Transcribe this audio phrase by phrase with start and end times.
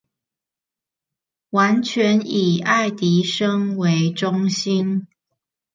[1.51, 5.05] 完全以愛迪生為中心